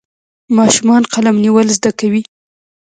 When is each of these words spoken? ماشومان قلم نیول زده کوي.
ماشومان 0.57 1.01
قلم 1.13 1.35
نیول 1.43 1.67
زده 1.77 1.91
کوي. 1.99 2.21